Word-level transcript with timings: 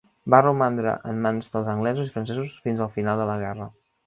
Va 0.33 0.37
romandre 0.43 0.93
en 1.11 1.19
mans 1.25 1.53
dels 1.57 1.69
anglesos 1.75 2.09
i 2.09 2.15
francesos 2.15 2.55
fins 2.69 2.83
al 2.87 2.91
final 2.97 3.23
de 3.23 3.29
la 3.33 3.39
guerra. 3.45 3.71